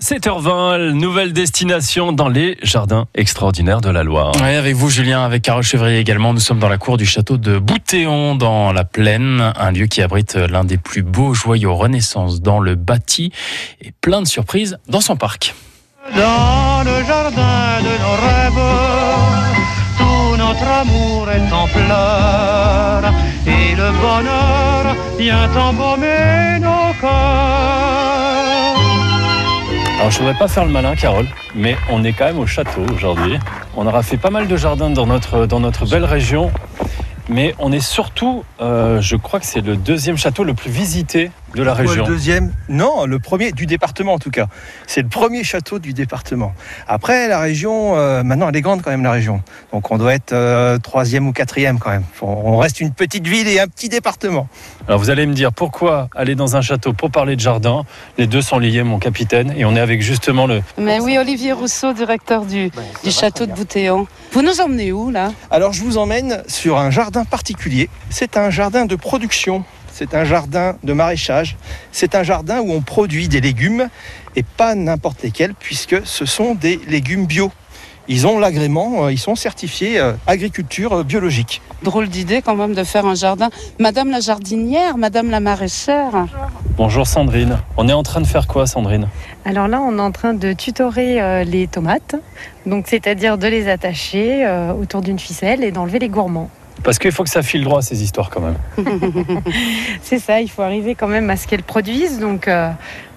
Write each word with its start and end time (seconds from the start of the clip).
7h20, 0.00 0.92
nouvelle 0.92 1.32
destination 1.32 2.12
dans 2.12 2.28
les 2.28 2.56
jardins 2.62 3.06
extraordinaires 3.14 3.80
de 3.80 3.90
la 3.90 4.04
Loire. 4.04 4.32
Oui, 4.40 4.54
avec 4.54 4.74
vous, 4.76 4.88
Julien, 4.88 5.24
avec 5.24 5.42
Carole 5.42 5.64
Chevrier 5.64 5.98
également. 5.98 6.32
Nous 6.32 6.40
sommes 6.40 6.60
dans 6.60 6.68
la 6.68 6.78
cour 6.78 6.96
du 6.96 7.04
château 7.04 7.36
de 7.36 7.58
Boutéon, 7.58 8.34
dans 8.36 8.72
la 8.72 8.84
plaine, 8.84 9.52
un 9.56 9.70
lieu 9.70 9.86
qui 9.86 10.00
abrite 10.00 10.36
l'un 10.36 10.64
des 10.64 10.78
plus 10.78 11.02
beaux 11.02 11.34
joyaux 11.34 11.74
Renaissance 11.74 12.40
dans 12.40 12.60
le 12.60 12.74
bâti 12.74 13.32
et 13.80 13.92
plein 14.00 14.22
de 14.22 14.26
surprises 14.26 14.78
dans 14.88 15.00
son 15.00 15.16
parc. 15.16 15.54
Dans 16.14 16.84
le 16.84 17.04
jardin 17.04 17.80
de 17.80 17.94
nos 18.00 18.16
rêves, 18.24 18.52
tout 19.98 20.36
notre 20.38 20.68
amour 20.68 21.28
est 21.30 21.52
en 21.52 21.66
fleurs 21.66 23.12
et 23.46 23.74
le 23.74 23.90
bonheur 24.00 24.96
vient 25.18 25.50
embaumer 25.54 26.60
nos 26.60 26.94
cœurs. 27.00 28.07
Alors 29.98 30.12
je 30.12 30.18
voudrais 30.18 30.38
pas 30.38 30.46
faire 30.46 30.64
le 30.64 30.70
malin, 30.70 30.94
Carole, 30.94 31.26
mais 31.56 31.76
on 31.90 32.04
est 32.04 32.12
quand 32.12 32.26
même 32.26 32.38
au 32.38 32.46
château 32.46 32.82
aujourd'hui. 32.94 33.36
On 33.76 33.84
aura 33.84 34.04
fait 34.04 34.16
pas 34.16 34.30
mal 34.30 34.46
de 34.46 34.56
jardins 34.56 34.90
dans 34.90 35.06
notre, 35.06 35.86
belle 35.90 36.04
région, 36.04 36.52
mais 37.28 37.52
on 37.58 37.72
est 37.72 37.80
surtout, 37.80 38.44
euh, 38.60 39.00
je 39.00 39.16
crois 39.16 39.40
que 39.40 39.46
c'est 39.46 39.60
le 39.60 39.76
deuxième 39.76 40.16
château 40.16 40.44
le 40.44 40.54
plus 40.54 40.70
visité 40.70 41.32
de 41.54 41.62
la 41.62 41.74
région. 41.74 42.04
Le 42.04 42.08
deuxième, 42.08 42.52
non, 42.68 43.06
le 43.06 43.18
premier 43.18 43.52
du 43.52 43.66
département 43.66 44.14
en 44.14 44.18
tout 44.18 44.30
cas. 44.30 44.46
C'est 44.86 45.02
le 45.02 45.08
premier 45.08 45.44
château 45.44 45.78
du 45.78 45.92
département. 45.92 46.52
Après, 46.86 47.28
la 47.28 47.40
région, 47.40 47.96
euh, 47.96 48.22
maintenant 48.22 48.48
elle 48.48 48.56
est 48.56 48.60
grande 48.60 48.82
quand 48.82 48.90
même 48.90 49.02
la 49.02 49.12
région. 49.12 49.42
Donc 49.72 49.90
on 49.90 49.98
doit 49.98 50.14
être 50.14 50.32
euh, 50.32 50.78
troisième 50.78 51.26
ou 51.26 51.32
quatrième 51.32 51.78
quand 51.78 51.90
même. 51.90 52.04
On 52.22 52.58
reste 52.58 52.80
une 52.80 52.92
petite 52.92 53.26
ville 53.26 53.48
et 53.48 53.60
un 53.60 53.66
petit 53.66 53.88
département. 53.88 54.48
Alors 54.86 54.98
vous 54.98 55.10
allez 55.10 55.26
me 55.26 55.34
dire 55.34 55.52
pourquoi 55.52 56.08
aller 56.14 56.34
dans 56.34 56.56
un 56.56 56.60
château 56.60 56.92
pour 56.92 57.10
parler 57.10 57.36
de 57.36 57.40
jardin? 57.40 57.84
Les 58.18 58.26
deux 58.26 58.42
sont 58.42 58.58
liés, 58.58 58.82
mon 58.82 58.98
capitaine, 58.98 59.52
et 59.56 59.64
on 59.64 59.74
est 59.74 59.80
avec 59.80 60.02
justement 60.02 60.46
le. 60.46 60.62
Mais 60.78 61.00
oui, 61.00 61.18
Olivier 61.18 61.52
Rousseau, 61.52 61.92
directeur 61.92 62.44
du, 62.44 62.70
du 63.04 63.10
château 63.10 63.46
de 63.46 63.52
Boutéon. 63.52 64.06
Vous 64.32 64.42
nous 64.42 64.60
emmenez 64.60 64.92
où 64.92 65.10
là? 65.10 65.32
Alors 65.50 65.72
je 65.72 65.82
vous 65.82 65.98
emmène 65.98 66.42
sur 66.46 66.78
un 66.78 66.90
jardin 66.90 67.24
particulier. 67.24 67.88
C'est 68.10 68.36
un 68.36 68.50
jardin 68.50 68.84
de 68.84 68.96
production. 68.96 69.64
C'est 69.98 70.14
un 70.14 70.22
jardin 70.22 70.76
de 70.84 70.92
maraîchage. 70.92 71.56
C'est 71.90 72.14
un 72.14 72.22
jardin 72.22 72.60
où 72.60 72.70
on 72.70 72.82
produit 72.82 73.26
des 73.26 73.40
légumes 73.40 73.88
et 74.36 74.44
pas 74.44 74.76
n'importe 74.76 75.24
lesquels 75.24 75.54
puisque 75.58 76.06
ce 76.06 76.24
sont 76.24 76.54
des 76.54 76.78
légumes 76.86 77.26
bio. 77.26 77.50
Ils 78.06 78.24
ont 78.24 78.38
l'agrément, 78.38 79.06
euh, 79.06 79.12
ils 79.12 79.18
sont 79.18 79.34
certifiés 79.34 79.98
euh, 79.98 80.12
agriculture 80.28 80.92
euh, 80.92 81.02
biologique. 81.02 81.60
Drôle 81.82 82.08
d'idée 82.08 82.42
quand 82.42 82.54
même 82.54 82.74
de 82.74 82.84
faire 82.84 83.06
un 83.06 83.16
jardin. 83.16 83.50
Madame 83.80 84.12
la 84.12 84.20
jardinière, 84.20 84.96
Madame 84.96 85.32
la 85.32 85.40
maraîchère. 85.40 86.26
Bonjour 86.76 87.04
Sandrine. 87.04 87.58
On 87.76 87.88
est 87.88 87.92
en 87.92 88.04
train 88.04 88.20
de 88.20 88.26
faire 88.28 88.46
quoi, 88.46 88.68
Sandrine? 88.68 89.08
Alors 89.44 89.66
là, 89.66 89.80
on 89.80 89.98
est 89.98 90.00
en 90.00 90.12
train 90.12 90.32
de 90.32 90.52
tutorer 90.52 91.44
les 91.44 91.66
tomates, 91.66 92.14
donc 92.66 92.86
c'est-à-dire 92.86 93.36
de 93.36 93.48
les 93.48 93.68
attacher 93.68 94.48
autour 94.80 95.00
d'une 95.00 95.18
ficelle 95.18 95.64
et 95.64 95.72
d'enlever 95.72 95.98
les 95.98 96.08
gourmands. 96.08 96.50
Parce 96.82 96.98
qu'il 96.98 97.12
faut 97.12 97.24
que 97.24 97.30
ça 97.30 97.42
file 97.42 97.64
droit 97.64 97.82
ces 97.82 98.02
histoires 98.02 98.30
quand 98.30 98.40
même. 98.40 98.56
C'est 100.02 100.18
ça, 100.18 100.40
il 100.40 100.50
faut 100.50 100.62
arriver 100.62 100.94
quand 100.94 101.08
même 101.08 101.28
à 101.30 101.36
ce 101.36 101.46
qu'elles 101.46 101.62
produisent, 101.62 102.18
donc 102.18 102.48
euh, 102.48 102.70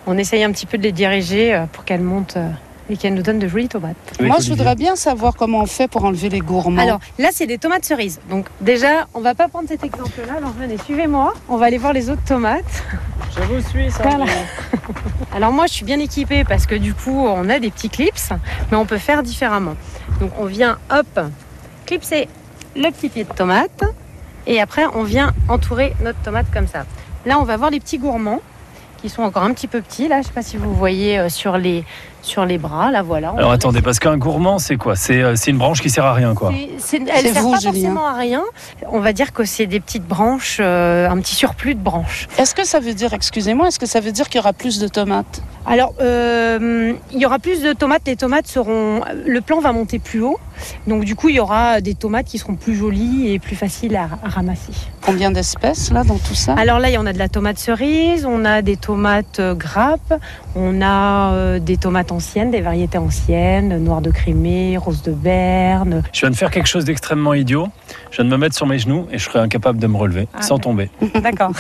on 0.08 0.18
essaye 0.18 0.44
un 0.44 0.52
petit 0.52 0.66
peu 0.66 0.78
de 0.78 0.84
les 0.84 0.92
diriger 0.92 1.54
euh, 1.54 1.66
pour 1.72 1.86
qu'elles 1.86 2.02
montent 2.02 2.38
euh, 2.38 2.50
et 2.90 2.98
qu'elles 2.98 3.14
nous 3.14 3.22
donnent 3.22 3.40
de 3.40 3.48
jolies 3.48 3.70
tomates. 3.70 3.96
Moi, 4.20 4.38
je 4.42 4.50
voudrais 4.50 4.76
bien 4.76 4.96
savoir 4.96 5.36
comment 5.36 5.62
on 5.62 5.66
fait 5.66 5.88
pour 5.88 6.04
enlever 6.04 6.30
les 6.30 6.40
gourmands. 6.40 6.82
Alors 6.82 7.00
là, 7.20 7.30
c'est 7.32 7.48
des 7.48 7.58
tomates 7.58 7.86
cerises. 7.86 8.20
Donc 8.30 8.48
déjà, 8.60 9.08
on 9.14 9.22
va 9.22 9.34
pas 9.34 9.48
prendre 9.48 9.70
cet 9.70 9.84
exemple-là. 9.84 10.34
Alors 10.38 10.52
venez, 10.52 10.78
suivez-moi. 10.78 11.34
On 11.48 11.58
va 11.58 11.68
aller 11.68 11.78
voir 11.78 11.94
les 11.94 12.10
autres 12.10 12.24
tomates. 12.24 12.84
Je 13.36 13.42
vous 13.44 13.62
suis, 13.70 13.88
Voilà. 14.04 14.26
Alors 15.34 15.54
moi, 15.54 15.68
je 15.68 15.74
suis 15.74 15.86
bien 15.86 16.00
équipée 16.00 16.44
parce 16.44 16.66
que 16.66 16.76
du 16.76 16.94
coup, 16.94 17.18
on 17.18 17.48
a 17.48 17.60
des 17.60 17.72
petits 17.72 17.90
clips, 17.90 18.34
mais 18.70 18.78
on 18.78 18.86
peut 18.86 18.98
faire 18.98 19.24
différemment. 19.24 19.76
Donc 20.20 20.32
on 20.38 20.46
vient, 20.46 20.78
hop, 20.90 21.22
clipser 21.86 22.28
le 22.76 22.90
petit 22.92 23.10
pied 23.10 23.24
de 23.24 23.34
tomate 23.34 23.84
et 24.48 24.60
après, 24.60 24.86
on 24.94 25.04
vient 25.04 25.34
entourer 25.50 25.94
notre 26.02 26.20
tomate 26.22 26.48
comme 26.52 26.68
ça. 26.68 26.86
Là, 27.26 27.40
on 27.40 27.44
va 27.44 27.58
voir 27.58 27.70
les 27.70 27.80
petits 27.80 28.00
gourmands 28.00 28.42
qui 29.02 29.10
sont 29.10 29.24
encore 29.24 29.44
un 29.44 29.54
petit 29.54 29.68
peu 29.68 29.82
petits. 29.82 30.08
Là, 30.08 30.22
je 30.22 30.28
sais 30.28 30.34
pas 30.34 30.42
si 30.42 30.58
vous 30.58 30.74
voyez 30.74 31.20
euh, 31.20 31.30
sur 31.30 31.58
les, 31.58 31.84
sur 32.22 32.46
les 32.46 32.58
bras. 32.58 32.92
Là, 32.92 33.02
voilà. 33.02 33.34
On 33.34 33.38
Alors 33.38 33.52
attendez, 33.52 33.82
parce 33.82 34.00
qu'un 34.00 34.18
gourmand, 34.18 34.60
c'est 34.60 34.78
quoi? 34.78 34.96
C'est 34.96 35.22
euh, 35.22 35.36
c'est 35.36 35.52
une 35.52 35.58
branche 35.58 35.82
qui 35.82 35.90
sert 35.90 36.06
à 36.06 36.14
rien, 36.14 36.34
quoi. 36.36 36.52
c'est- 36.52 36.70
c'est- 37.00 37.10
elle 37.10 37.26
C'est 37.28 37.34
sert 37.34 37.42
vous, 37.44 37.52
pas 37.54 37.60
Julien. 37.60 37.72
forcément 37.74 38.08
à 38.08 38.14
rien. 38.14 38.44
On 38.90 39.00
va 39.00 39.14
dire 39.14 39.34
que 39.34 39.44
c'est 39.46 39.66
des 39.66 39.80
petites 39.80 40.06
branches, 40.06 40.58
euh, 40.60 41.10
un 41.10 41.18
petit 41.20 41.36
surplus 41.36 41.76
de 41.76 41.80
branches. 41.82 42.28
Est-ce 42.38 42.54
que 42.56 42.66
ça 42.66 42.80
veut 42.80 42.94
dire, 42.94 43.14
excusez-moi, 43.14 43.68
est-ce 43.68 43.80
que 43.80 43.86
ça 43.86 44.00
veut 44.00 44.12
dire 44.12 44.28
qu'il 44.30 44.38
y 44.38 44.40
aura 44.42 44.54
plus 44.54 44.80
de 44.80 44.88
tomates? 44.88 45.42
Alors, 45.66 45.94
euh, 46.02 46.94
il 47.12 47.20
y 47.20 47.26
aura 47.26 47.38
plus 47.40 47.62
de 47.62 47.74
tomates. 47.74 48.02
Les 48.08 48.16
tomates 48.16 48.48
seront. 48.48 49.02
Le 49.26 49.42
plan 49.42 49.60
va 49.60 49.72
monter 49.74 50.00
plus 50.00 50.22
haut. 50.22 50.40
Donc, 50.88 51.06
du 51.06 51.16
coup, 51.16 51.30
il 51.30 51.36
y 51.36 51.40
aura 51.40 51.82
des 51.82 51.96
tomates 51.96 52.26
qui 52.28 52.38
seront 52.38 52.56
plus 52.56 52.76
jolies 52.76 53.32
et 53.34 53.40
plus 53.40 53.56
faciles 53.56 53.96
à, 53.96 54.08
à 54.24 54.30
ramasser. 54.30 54.74
Combien 55.04 55.32
d'espèces 55.32 55.92
là 55.92 56.04
dans 56.04 56.18
tout 56.18 56.36
ça? 56.36 56.54
Alors 56.58 56.78
là, 56.80 56.90
il 56.90 56.94
y 56.94 56.98
en 56.98 57.06
a 57.08 57.14
de 57.14 57.18
la 57.20 57.30
tomate 57.30 57.58
cerise, 57.58 58.26
on 58.28 58.46
a 58.46 58.62
des 58.62 58.78
tomates 58.78 59.42
grappes, 59.56 60.14
on 60.56 60.82
a 60.82 61.34
euh, 61.34 61.60
des 61.60 61.78
tomates 61.78 62.11
anciennes, 62.12 62.52
des 62.52 62.62
variétés 62.62 62.98
anciennes, 62.98 63.78
noires 63.84 64.02
de 64.02 64.12
Crimée, 64.12 64.78
rose 64.78 65.02
de 65.02 65.12
Berne. 65.12 66.04
Je 66.14 66.20
viens 66.22 66.30
de 66.30 66.36
faire 66.36 66.52
quelque 66.52 66.68
chose 66.68 66.86
d'extrêmement 66.86 67.34
idiot. 67.34 67.68
Je 68.12 68.18
viens 68.18 68.26
de 68.26 68.30
me 68.30 68.38
mettre 68.38 68.56
sur 68.56 68.66
mes 68.68 68.78
genoux 68.80 69.08
et 69.12 69.18
je 69.18 69.24
serai 69.24 69.40
incapable 69.40 69.80
de 69.80 69.88
me 69.88 69.98
relever 69.98 70.28
Ah, 70.34 70.42
sans 70.42 70.58
tomber. 70.60 70.90
D'accord. 71.22 71.52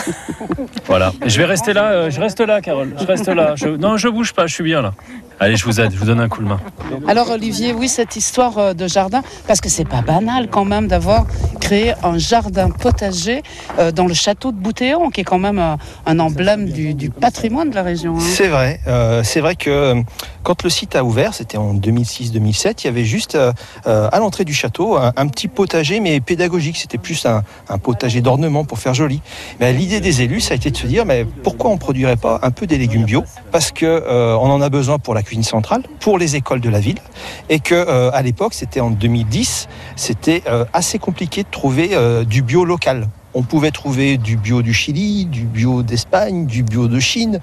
Voilà. 0.85 1.13
Et 1.25 1.29
je 1.29 1.38
vais 1.38 1.45
rester 1.45 1.73
là. 1.73 1.91
euh, 1.91 2.09
je 2.11 2.19
reste 2.19 2.40
là, 2.41 2.61
Carole. 2.61 2.94
Je 3.00 3.06
reste 3.06 3.28
là. 3.28 3.53
Je- 3.56 3.69
Non, 3.69 3.97
je 3.97 4.07
bouge 4.09 4.34
pas. 4.34 4.47
Je 4.47 4.53
suis 4.53 4.63
bien 4.63 4.81
là. 4.81 4.94
Allez, 5.40 5.56
je 5.56 5.66
vous 5.66 5.79
aide. 5.81 5.91
Je 5.91 5.97
vous 5.97 6.06
donne 6.06 6.19
un 6.19 6.29
coup 6.29 6.44
de 6.44 6.47
main. 6.47 6.59
Alors 7.07 7.31
Olivier, 7.31 7.73
oui, 7.73 7.88
cette 7.88 8.16
histoire 8.16 8.57
euh, 8.57 8.73
de 8.73 8.88
jardin, 8.88 9.22
parce 9.47 9.59
que 9.61 9.69
c'est 9.69 9.88
pas 9.88 10.01
banal 10.01 10.50
quand 10.50 10.66
même 10.66 10.88
d'avoir 10.88 11.25
créé 11.59 11.94
un 12.03 12.17
jardin 12.17 12.69
potager 12.69 13.41
euh, 13.79 13.91
dans 13.91 14.06
le 14.06 14.13
château 14.13 14.51
de 14.51 14.57
Boutéon, 14.57 15.09
qui 15.09 15.22
est 15.22 15.23
quand 15.23 15.40
même 15.40 15.59
un 16.06 16.19
emblème 16.19 16.69
du, 16.69 16.94
du 16.94 17.09
patrimoine 17.09 17.69
de 17.72 17.75
la 17.75 17.84
région. 17.84 18.16
hein. 18.17 18.19
C'est 18.19 18.47
vrai. 18.50 18.79
euh, 18.88 19.23
c'est 19.23 19.40
vrai 19.41 19.56
que 19.56 19.69
euh, 19.69 20.01
quand 20.44 20.63
le 20.63 20.69
site 20.69 20.96
a 20.96 21.03
ouvert, 21.03 21.34
c'était 21.34 21.57
en 21.57 21.74
2006-2007, 21.75 22.81
il 22.84 22.85
y 22.85 22.88
avait 22.88 23.06
juste 23.06 23.35
euh, 23.35 23.52
euh, 23.88 24.09
à 24.12 24.19
l'entrée 24.19 24.46
du 24.46 24.53
château 24.53 24.97
un, 24.97 25.28
petit 25.28 25.47
potager, 25.47 26.00
mais 26.00 26.19
pédagogique. 26.19 26.78
C'était 26.78 26.97
plus 26.97 27.25
un, 27.25 27.44
potager 27.78 28.22
d'ornement 28.22 28.66
pour 28.66 28.79
faire 28.79 28.94
joli. 28.94 29.22
Mais 29.59 29.74
L'idée 29.74 30.00
des 30.00 30.22
élus, 30.22 30.41
ça 30.41 30.53
a 30.53 30.57
été 30.57 30.72
de 30.72 30.78
se 30.78 30.88
dire, 30.88 31.06
mais 31.06 31.25
pourquoi 31.44 31.72
on 31.72 31.78
produirait 31.78 32.18
pas 32.18 32.40
un 32.44 32.52
peu 32.52 32.68
des 32.68 32.78
légumes 32.78 33.06
bio? 33.06 33.24
Parce 33.52 33.72
que 33.72 33.85
euh, 33.85 34.35
en 34.35 34.62
a 34.62 34.69
besoin 34.69 35.00
pour 35.00 35.13
la 35.13 35.24
cuisine 35.24 35.44
centrale, 35.44 35.84
pour 36.00 36.18
les 36.18 36.35
écoles 36.35 36.62
de 36.62 36.69
la 36.69 36.79
ville, 36.79 37.00
et 37.50 37.59
que 37.59 37.73
euh, 37.73 38.12
à 38.13 38.22
l'époque, 38.22 38.53
c'était 38.53 38.81
en 38.81 38.90
2010, 38.90 39.68
c'était 39.96 40.44
assez 40.73 41.00
compliqué 41.00 41.44
de 41.44 41.47
trouver 41.50 41.91
du 42.25 42.41
bio 42.41 42.66
local. 42.66 43.08
On 43.34 43.44
pouvait 43.44 43.72
trouver 43.72 44.18
du 44.18 44.36
bio 44.36 44.62
du 44.62 44.74
Chili, 44.74 45.25
du 45.25 45.46
bio 45.46 45.84
d'Espagne, 45.84 46.46
du 46.46 46.64
bio 46.64 46.88
de 46.88 47.00
Chine, 47.00 47.40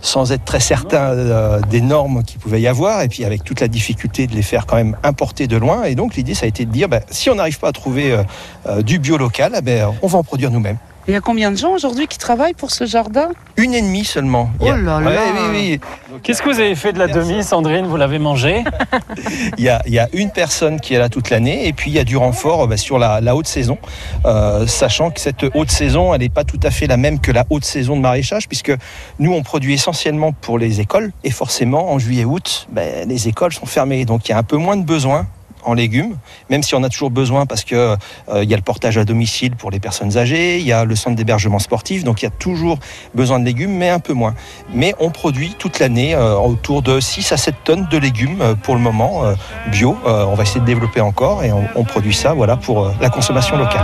sans 0.00 0.32
être 0.32 0.44
très 0.44 0.60
certain 0.60 1.12
euh, 1.12 1.60
des 1.70 1.80
normes 1.80 2.24
qu'il 2.24 2.40
pouvait 2.40 2.60
y 2.60 2.66
avoir, 2.66 3.02
et 3.02 3.08
puis 3.08 3.24
avec 3.24 3.44
toute 3.44 3.60
la 3.60 3.68
difficulté 3.68 4.26
de 4.26 4.34
les 4.34 4.42
faire 4.42 4.66
quand 4.66 4.76
même 4.76 4.96
importer 5.02 5.46
de 5.46 5.56
loin. 5.56 5.84
Et 5.84 5.94
donc 5.94 6.16
l'idée, 6.16 6.34
ça 6.34 6.46
a 6.46 6.48
été 6.48 6.64
de 6.64 6.72
dire, 6.72 6.88
ben, 6.88 7.02
si 7.10 7.30
on 7.30 7.36
n'arrive 7.36 7.58
pas 7.58 7.68
à 7.68 7.72
trouver 7.72 8.12
euh, 8.12 8.22
euh, 8.66 8.82
du 8.82 8.98
bio 8.98 9.16
local, 9.16 9.52
eh 9.56 9.60
ben, 9.60 9.92
on 10.02 10.08
va 10.08 10.18
en 10.18 10.24
produire 10.24 10.50
nous-mêmes. 10.50 10.78
Il 11.08 11.14
y 11.14 11.16
a 11.16 11.22
combien 11.22 11.50
de 11.50 11.56
gens 11.56 11.72
aujourd'hui 11.72 12.06
qui 12.06 12.18
travaillent 12.18 12.52
pour 12.52 12.70
ce 12.70 12.84
jardin? 12.84 13.30
Une 13.56 13.72
et 13.72 13.80
demie 13.80 14.04
seulement. 14.04 14.50
Oh 14.60 14.66
là 14.66 14.76
là. 14.76 14.98
Ouais, 15.00 15.16
oui, 15.32 15.80
oui. 16.10 16.18
Qu'est-ce 16.22 16.42
que 16.42 16.50
vous 16.50 16.60
avez 16.60 16.74
fait 16.74 16.92
de 16.92 16.98
la 16.98 17.08
demi, 17.08 17.42
Sandrine? 17.42 17.86
Vous 17.86 17.96
l'avez 17.96 18.18
mangée 18.18 18.62
Il 19.56 19.64
y, 19.64 19.70
a, 19.70 19.80
il 19.86 19.94
y 19.94 19.98
a 19.98 20.10
une 20.12 20.30
personne 20.30 20.78
qui 20.80 20.92
est 20.92 20.98
là 20.98 21.08
toute 21.08 21.30
l'année 21.30 21.66
et 21.66 21.72
puis 21.72 21.90
il 21.90 21.94
y 21.94 21.98
a 21.98 22.04
du 22.04 22.18
renfort 22.18 22.64
euh, 22.64 22.66
bah, 22.66 22.76
sur 22.76 22.98
la, 22.98 23.22
la 23.22 23.34
haute 23.34 23.46
saison, 23.46 23.78
euh, 24.26 24.66
sachant 24.66 25.10
que 25.10 25.18
cette 25.18 25.46
haute 25.54 25.70
saison, 25.70 26.12
elle 26.12 26.20
n'est 26.20 26.28
pas 26.28 26.44
tout 26.44 26.60
à 26.62 26.70
fait 26.70 26.86
la 26.86 26.98
même 26.98 27.20
que 27.20 27.32
la 27.32 27.46
haute 27.48 27.64
saison 27.64 27.96
de 27.96 28.02
maraîchage, 28.02 28.46
puisque 28.46 28.72
nous, 29.18 29.32
on 29.32 29.42
produit 29.42 29.72
essentiellement 29.72 30.32
pour 30.32 30.58
les 30.58 30.80
écoles 30.80 31.12
et 31.24 31.30
forcément, 31.30 31.90
en 31.90 31.98
juillet-août, 31.98 32.68
ben, 32.70 33.08
les 33.08 33.28
écoles 33.28 33.54
sont 33.54 33.64
fermées, 33.64 34.04
donc 34.04 34.28
il 34.28 34.32
y 34.32 34.34
a 34.34 34.38
un 34.38 34.42
peu 34.42 34.58
moins 34.58 34.76
de 34.76 34.84
besoin 34.84 35.26
légumes, 35.74 36.16
même 36.50 36.62
si 36.62 36.74
on 36.74 36.82
a 36.82 36.88
toujours 36.88 37.10
besoin 37.10 37.46
parce 37.46 37.64
que 37.64 37.74
euh, 37.74 38.42
il 38.42 38.50
y 38.50 38.54
a 38.54 38.56
le 38.56 38.62
portage 38.62 38.98
à 38.98 39.04
domicile 39.04 39.56
pour 39.56 39.70
les 39.70 39.80
personnes 39.80 40.16
âgées, 40.16 40.58
il 40.58 40.66
y 40.66 40.72
a 40.72 40.84
le 40.84 40.96
centre 40.96 41.16
d'hébergement 41.16 41.58
sportif, 41.58 42.04
donc 42.04 42.22
il 42.22 42.26
y 42.26 42.28
a 42.28 42.32
toujours 42.32 42.78
besoin 43.14 43.38
de 43.40 43.44
légumes, 43.44 43.76
mais 43.76 43.88
un 43.88 43.98
peu 43.98 44.12
moins. 44.12 44.34
Mais 44.72 44.94
on 44.98 45.10
produit 45.10 45.54
toute 45.58 45.78
l'année 45.78 46.14
euh, 46.14 46.36
autour 46.36 46.82
de 46.82 47.00
6 47.00 47.32
à 47.32 47.36
7 47.36 47.54
tonnes 47.64 47.88
de 47.90 47.98
légumes 47.98 48.40
euh, 48.40 48.54
pour 48.54 48.74
le 48.74 48.80
moment 48.80 49.22
bio. 49.70 49.96
On 50.04 50.34
va 50.34 50.42
essayer 50.42 50.60
de 50.60 50.66
développer 50.66 51.00
encore 51.00 51.42
et 51.42 51.50
on, 51.52 51.84
produit 51.84 52.14
ça 52.14 52.34
voilà, 52.34 52.56
pour 52.56 52.92
la 53.00 53.08
consommation 53.08 53.56
locale. 53.56 53.82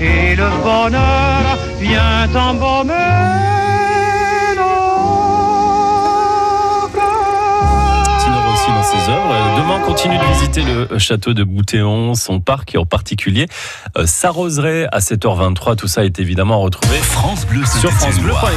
Et 0.00 0.34
le 0.34 0.48
bonheur 0.62 1.58
vient 1.80 2.26
Demain, 9.60 9.78
on 9.82 9.86
continue 9.86 10.16
de 10.16 10.24
visiter 10.24 10.62
le 10.62 10.98
château 10.98 11.34
de 11.34 11.44
Boutéon, 11.44 12.14
son 12.14 12.40
parc 12.40 12.74
et 12.74 12.78
en 12.78 12.86
particulier 12.86 13.46
euh, 13.98 14.06
sa 14.06 14.30
roseraie 14.30 14.88
à 14.90 15.00
7h23. 15.00 15.76
Tout 15.76 15.86
ça 15.86 16.02
est 16.02 16.18
évidemment 16.18 16.60
retrouvé 16.60 16.96
France 16.96 17.46
Bleu 17.46 17.62
sur 17.66 17.90
francebleu.fr. 17.90 18.50